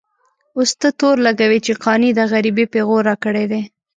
اوس 0.57 0.71
ته 0.81 0.89
تور 0.99 1.15
لګوې 1.27 1.59
چې 1.65 1.71
قانع 1.83 2.11
د 2.15 2.19
غريبۍ 2.31 2.65
پېغور 2.73 3.01
راکړی 3.09 3.45
دی. 3.51 3.61